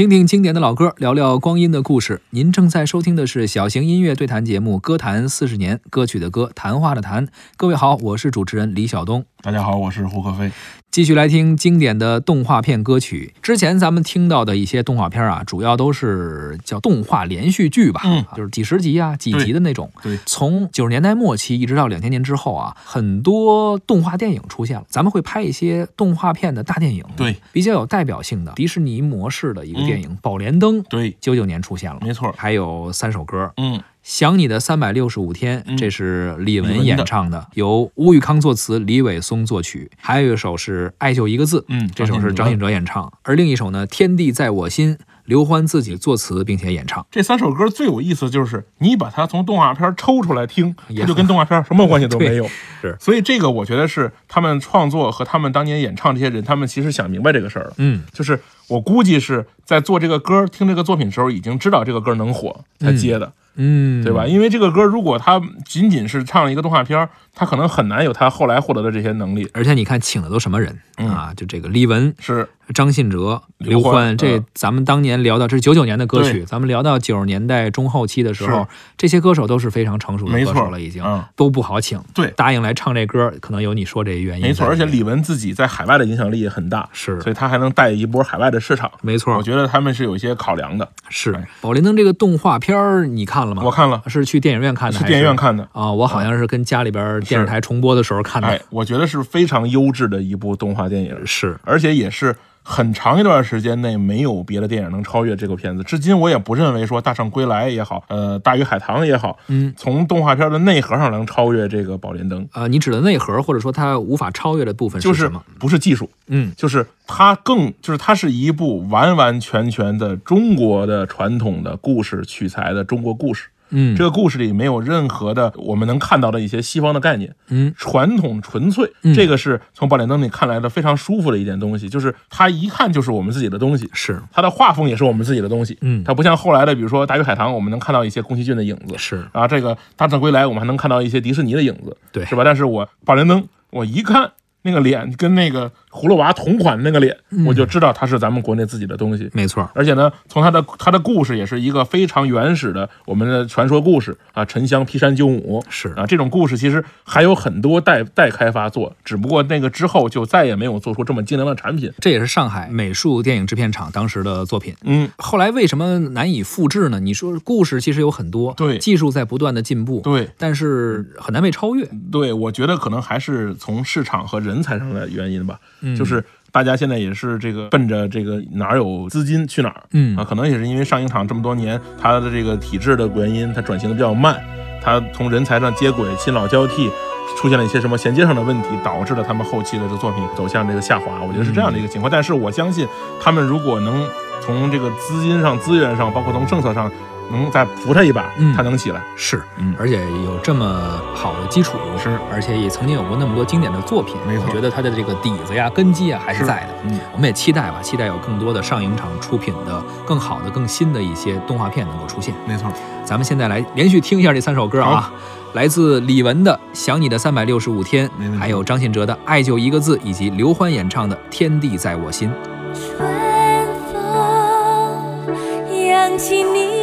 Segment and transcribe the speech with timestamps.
[0.00, 2.22] 听听经典的老歌，聊聊光阴的故事。
[2.30, 7.28] 您正在收听的是小型音乐对谈节目《歌坛四十年》，歌曲的歌，谈话的谈。
[7.58, 9.26] 各位好，我是主持人李晓东。
[9.42, 10.50] 大家好，我是胡可飞。
[10.90, 13.32] 继续来听经典的动画片歌曲。
[13.40, 19.88] 之前咱们听到的一些动画片啊，主要都是叫动画连续剧吧，嗯就是几十集啊、几集的那种。
[20.02, 24.84] 对从九十年代末期一直到两千年之后啊，很多动画电影出现了。
[24.88, 32.34] 咱们会拍一些动画片的大电影，对，比较有代表性的迪士尼模式的一个电影《宝莲灯》，对，九九年出现了，没错。
[32.36, 39.90] 还有三首歌，嗯，想你的三百六十五天，嗯这是李玟演唱的，由吴玉康作词，李伟松作曲。
[39.98, 43.12] 还有一首是《爱就一个字》，嗯这首是张张信信哲演唱。
[43.22, 47.06] 而另一首呢，《天地在我心》，刘欢自己作词并且演唱。
[47.10, 52.48] 这三首歌最有意思就是你把它从动画片抽出来听，也它就跟动画片 什么关系都没有。
[52.80, 57.74] 是所以这个我觉得是他们创作和他们当年演唱这些人，他们其实想明白这个事儿了。
[57.76, 64.26] 嗯，就是我估计是在做这个歌、听这个作品的时候，已经知道这个歌能火才接的，嗯，对吧？？
[64.26, 69.48] 因为这个歌如果他仅仅是唱一个动画片，他可能很难有他后来获得的这些能力。
[69.52, 71.32] 而且你看，请的都什么人、嗯啊？
[71.36, 82.00] 就这个李玟、是张信哲、刘刘欢欢，这嗯咱们当年聊到，这是九九年的歌曲，咱们聊到九十年代中后期的时候，这些歌手都是非常成熟的没错歌手了，已经、嗯都不好请。
[82.14, 84.42] 对答应来唱这歌，可能有你说这原因。
[84.42, 88.90] 没错，而且李玟自己在海外的影响力也很大，是所以他还能带一波海外的市场。
[89.02, 90.88] 没错我，觉得他们是有一些考量的。
[91.08, 93.62] 是《宝莲灯》这个动画片儿，你看了吗？
[93.64, 95.66] 我看了，是去电影院看的，是电影院看的。
[95.72, 98.48] 啊、我好像是跟家里边电视台重播的时候看的。
[98.48, 105.82] 哎，我觉得是非常优质的一部动画电影，是，而且也是很长一段时间内没有别的电影能超越这个片子。
[105.82, 115.42] 至今我也不认为说《大圣归来》也好，呃，《大鱼海棠》也好，嗯，从动画片的内核上能超越这个《宝莲灯》，呃，你指的内核，或者说它无法超越的部分就是什么？
[115.58, 123.48] 不是技术，嗯，就是它更就是它是一部完完全全的中国的传统的故事取材的中国故事。
[123.70, 129.14] 嗯，这个故事里没有任何的我们能看到的一些西方的概念，嗯，传统纯粹，嗯。
[129.14, 134.20] 这个是从宝莲灯里看来的非常舒服的一点东西，就是它一看就是我们自己的东西，是。
[134.32, 136.02] 它的画风也是我们自己的东西，嗯。
[136.04, 142.24] 它不像后来的，比如说《大鱼海棠》，我们能看到一些宫崎骏的影子，是，然后这个《大圣归来》，我们还能看到一些迪士尼的影子，对。
[142.24, 142.42] 是吧？
[142.44, 144.30] 但是我宝莲灯，我一看
[144.62, 149.30] 那个脸跟那个葫芦娃同款那个脸，嗯我就知道它是咱们国内自己的东西。
[149.32, 149.68] 没错。
[149.74, 161.92] 而且呢，从它的它的故事也是一个非常原始的我们的传说故事啊，沉香劈山救母是啊，这种故事其实还有很多待待开发做，只不过那个之后就再也没有做出这么精良的产品。
[161.98, 164.74] 这也是上海美术电影制片厂当时的作品。
[164.84, 167.00] 嗯，后来为什么难以复制呢？
[167.00, 171.88] 你说故事其实有很多，对技术在不断的进步，对但是很难被超越。
[172.10, 176.24] 对，我觉得可能还是从市场和人才上的原因吧，嗯就是。
[176.52, 184.36] 大家现在也是这个奔着这个哪儿有资金去哪儿，嗯啊，可能也是因为上影厂这么多年，它的这个体制的原因，它转型的比较慢，
[184.82, 186.90] 它从人才上接轨、新老交替，
[187.36, 191.22] 出现了一些什么衔接上的问题，导致了他们后期的这作品走向这个下滑。
[191.22, 192.10] 我觉得是这样的一个情况。
[192.10, 192.84] 但是我相信，
[193.22, 194.04] 他们如果能
[194.40, 196.90] 从这个资金上、资源上，包括从政策上，
[197.30, 199.00] 能再扶他一把，嗯他能起来。
[199.16, 206.68] 是，嗯而且有这么好的基础，是而且也曾经有过那么多经典的作品，没错我觉得他的这个底子呀、根基啊还是是在的。
[206.84, 212.34] 嗯，我们也期待吧，期待有更多的上影厂出品的更好的、更新的一些动画片能够出现。
[212.46, 212.70] 没错。
[213.04, 215.12] 咱们现在来连续听一下这三首歌啊，
[215.54, 218.08] 来自李玟的《想你的三百六十五天
[218.38, 222.30] 还有张信哲的《爱就一个字》，以及刘欢演唱的《天地在我心》。
[222.72, 226.79] 春风扬起你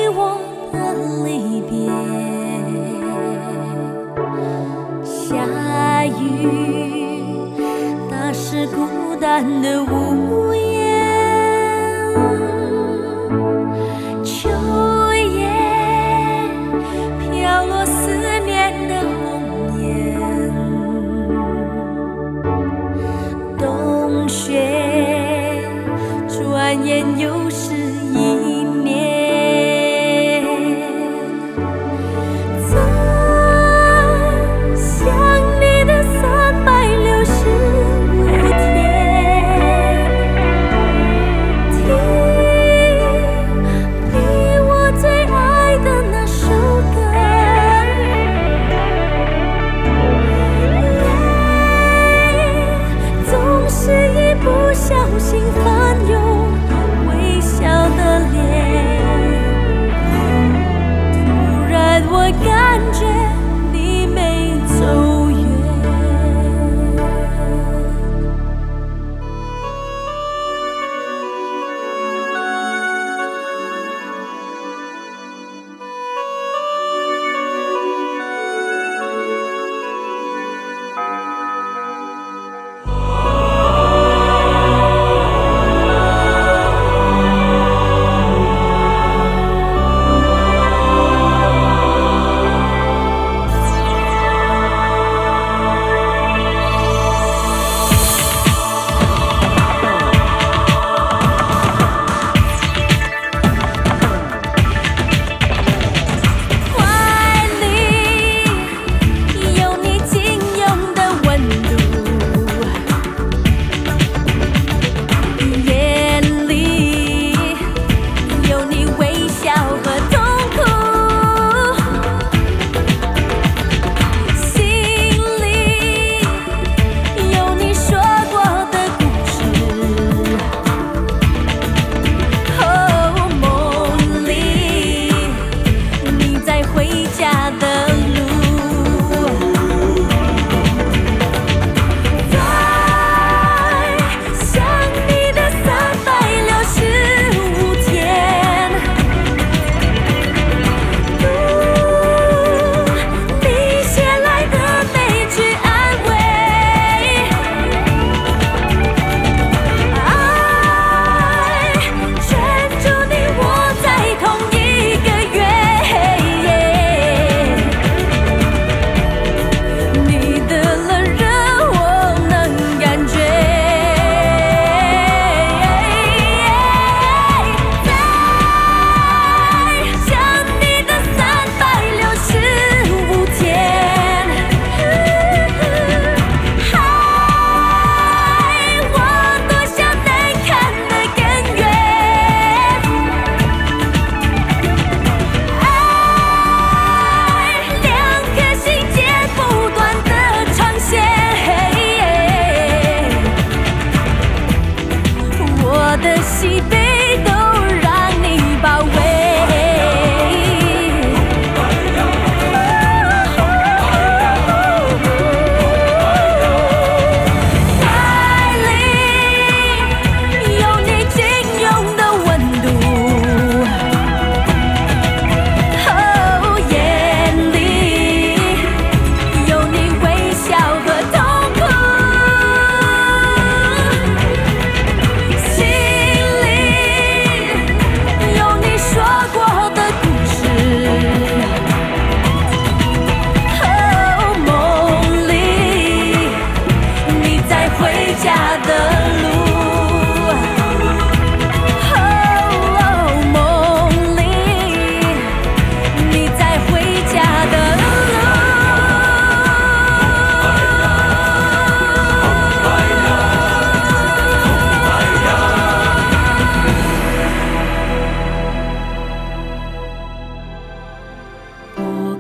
[8.67, 10.16] 孤单的屋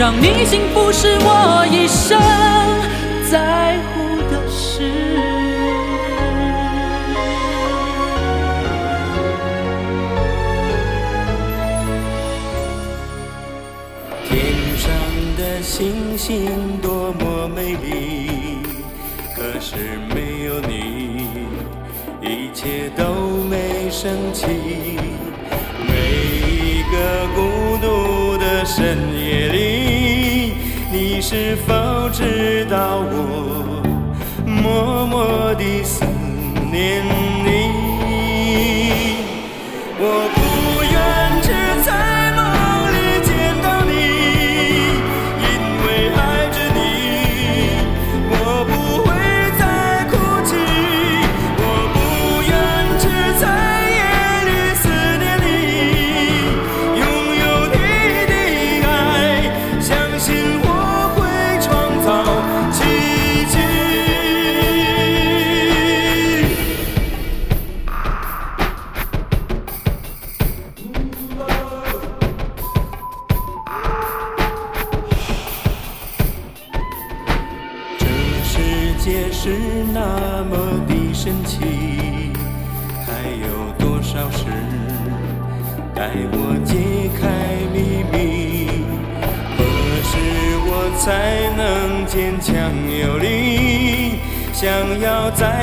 [0.00, 2.18] 让你幸福是我一生
[3.30, 4.80] 在乎的事。
[14.26, 14.32] 天
[14.78, 14.88] 上
[15.36, 18.30] 的星星多么美丽，
[19.36, 21.26] 可是没有你，
[22.22, 23.04] 一切都
[23.50, 24.46] 没生气。
[25.86, 25.92] 每
[26.48, 26.96] 一个
[27.34, 27.38] 孤
[27.82, 29.79] 独的深夜里，
[30.92, 33.80] 你是否知道我
[34.44, 36.04] 默默的思
[36.72, 37.04] 念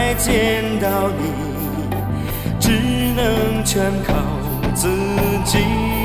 [0.07, 1.33] 再见到你
[2.61, 2.71] 只
[3.13, 4.13] 能全靠
[4.73, 4.87] 自
[5.43, 5.96] 己。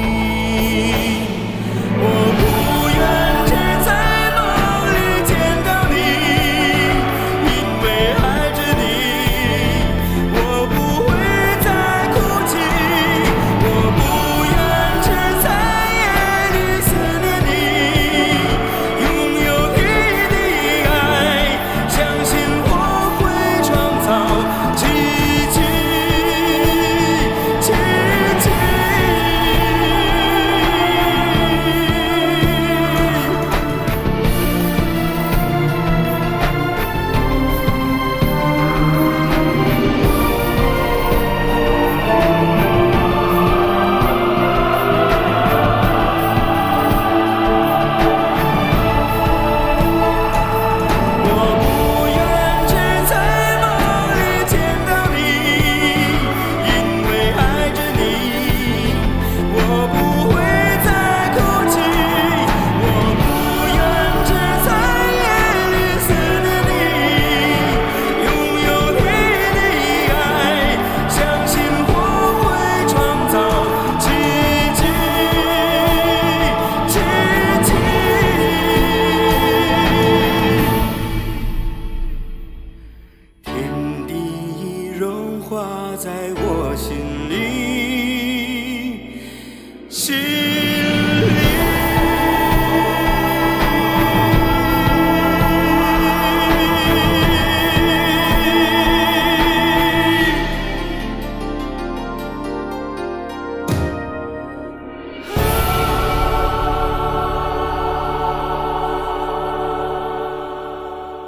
[85.63, 87.63] 挂在我心里。